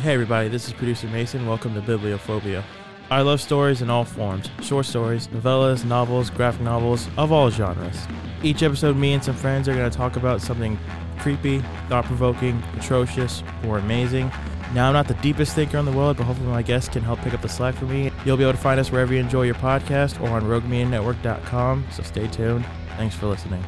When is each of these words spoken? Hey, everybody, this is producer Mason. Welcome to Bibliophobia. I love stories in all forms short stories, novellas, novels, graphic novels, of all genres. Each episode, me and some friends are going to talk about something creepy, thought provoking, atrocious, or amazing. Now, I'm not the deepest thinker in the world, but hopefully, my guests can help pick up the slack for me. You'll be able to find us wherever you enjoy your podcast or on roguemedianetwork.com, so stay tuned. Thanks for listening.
Hey, 0.00 0.14
everybody, 0.14 0.48
this 0.48 0.66
is 0.66 0.72
producer 0.72 1.08
Mason. 1.08 1.46
Welcome 1.46 1.74
to 1.74 1.82
Bibliophobia. 1.82 2.64
I 3.10 3.20
love 3.20 3.38
stories 3.38 3.82
in 3.82 3.90
all 3.90 4.06
forms 4.06 4.48
short 4.62 4.86
stories, 4.86 5.28
novellas, 5.28 5.84
novels, 5.84 6.30
graphic 6.30 6.62
novels, 6.62 7.06
of 7.18 7.32
all 7.32 7.50
genres. 7.50 8.06
Each 8.42 8.62
episode, 8.62 8.96
me 8.96 9.12
and 9.12 9.22
some 9.22 9.36
friends 9.36 9.68
are 9.68 9.74
going 9.74 9.90
to 9.90 9.94
talk 9.94 10.16
about 10.16 10.40
something 10.40 10.78
creepy, 11.18 11.62
thought 11.90 12.06
provoking, 12.06 12.62
atrocious, 12.78 13.42
or 13.66 13.76
amazing. 13.76 14.32
Now, 14.72 14.86
I'm 14.86 14.94
not 14.94 15.06
the 15.06 15.14
deepest 15.14 15.54
thinker 15.54 15.76
in 15.76 15.84
the 15.84 15.92
world, 15.92 16.16
but 16.16 16.24
hopefully, 16.24 16.48
my 16.48 16.62
guests 16.62 16.88
can 16.88 17.02
help 17.02 17.18
pick 17.18 17.34
up 17.34 17.42
the 17.42 17.48
slack 17.50 17.74
for 17.74 17.84
me. 17.84 18.10
You'll 18.24 18.38
be 18.38 18.44
able 18.44 18.54
to 18.54 18.58
find 18.58 18.80
us 18.80 18.90
wherever 18.90 19.12
you 19.12 19.20
enjoy 19.20 19.42
your 19.42 19.56
podcast 19.56 20.18
or 20.22 20.30
on 20.30 20.44
roguemedianetwork.com, 20.44 21.88
so 21.90 22.02
stay 22.02 22.26
tuned. 22.26 22.64
Thanks 22.96 23.14
for 23.14 23.26
listening. 23.26 23.62